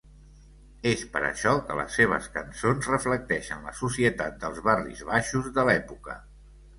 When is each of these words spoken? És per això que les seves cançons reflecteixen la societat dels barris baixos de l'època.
És 0.91 1.01
per 1.17 1.19
això 1.25 1.51
que 1.67 1.75
les 1.79 1.97
seves 1.99 2.29
cançons 2.37 2.87
reflecteixen 2.91 3.61
la 3.69 3.73
societat 3.81 4.39
dels 4.45 4.63
barris 4.69 5.05
baixos 5.11 5.51
de 5.59 5.67
l'època. 5.69 6.17